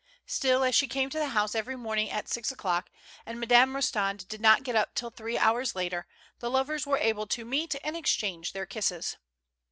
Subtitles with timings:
[0.25, 2.89] Still as she came to the house every morning at six o'clock,
[3.23, 6.07] and Madame Rostand did not get up till three hours later,
[6.39, 9.17] the lovers were able to meet and exchange their kisses.